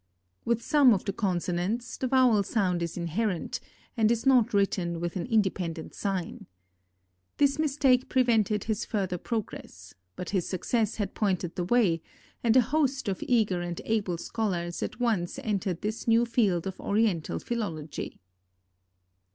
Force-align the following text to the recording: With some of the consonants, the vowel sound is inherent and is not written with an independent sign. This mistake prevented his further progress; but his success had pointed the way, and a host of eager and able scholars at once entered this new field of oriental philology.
With 0.45 0.63
some 0.63 0.95
of 0.95 1.05
the 1.05 1.13
consonants, 1.13 1.95
the 1.95 2.07
vowel 2.07 2.41
sound 2.41 2.81
is 2.81 2.97
inherent 2.97 3.59
and 3.95 4.09
is 4.09 4.25
not 4.25 4.51
written 4.51 4.99
with 4.99 5.15
an 5.15 5.27
independent 5.27 5.93
sign. 5.93 6.47
This 7.37 7.59
mistake 7.59 8.09
prevented 8.09 8.63
his 8.63 8.83
further 8.83 9.19
progress; 9.19 9.93
but 10.15 10.31
his 10.31 10.47
success 10.49 10.95
had 10.95 11.13
pointed 11.13 11.53
the 11.55 11.65
way, 11.65 12.01
and 12.43 12.57
a 12.57 12.61
host 12.61 13.07
of 13.09 13.21
eager 13.27 13.61
and 13.61 13.79
able 13.85 14.17
scholars 14.17 14.81
at 14.81 14.99
once 14.99 15.37
entered 15.43 15.81
this 15.83 16.07
new 16.07 16.25
field 16.25 16.65
of 16.65 16.79
oriental 16.81 17.37
philology. 17.37 18.19